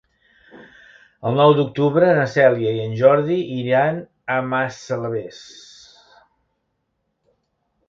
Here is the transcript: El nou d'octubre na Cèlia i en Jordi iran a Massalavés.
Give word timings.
El 1.31 1.35
nou 1.39 1.51
d'octubre 1.59 2.07
na 2.19 2.23
Cèlia 2.37 2.71
i 2.79 2.87
en 2.87 2.95
Jordi 3.03 3.37
iran 3.65 4.01
a 4.37 4.41
Massalavés. 4.49 5.45